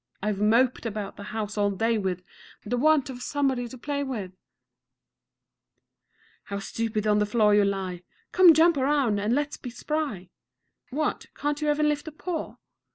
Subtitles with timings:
[0.23, 2.23] I've moped about the house all day with
[2.65, 4.31] The want of somebody to play with.
[4.31, 4.37] 2.
[6.45, 8.01] How stupid on the floor you lie!
[8.31, 10.31] Come, jump about, and let's be spry.
[10.89, 12.55] What, can't you even lift a paw?